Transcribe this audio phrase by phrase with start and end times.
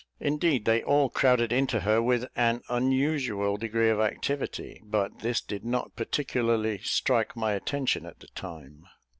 [0.19, 5.63] Indeed they all crowded into her with an unusual degree of activity; but this did
[5.63, 8.87] not particularly strike my attention at the time.